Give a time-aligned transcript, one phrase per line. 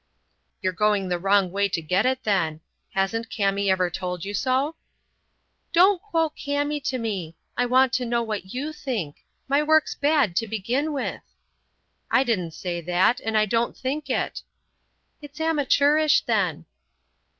[0.63, 2.61] "You're going the wrong way to get it, then.
[2.95, 4.73] Hasn't Kami ever told you so?"
[5.73, 7.35] "Don't quote Kami to me.
[7.55, 9.17] I want to know what you think.
[9.47, 11.21] My work's bad, to begin with."
[12.09, 14.41] "I didn't say that, and I don't think it."
[15.21, 16.65] "It's amateurish, then."